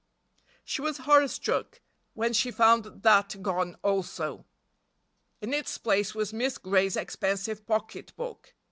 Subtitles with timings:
[0.65, 1.79] She was horror struck
[2.15, 4.47] when she found that gone also.
[5.41, 8.55] In its place was Miss Gray's expensive pocket book.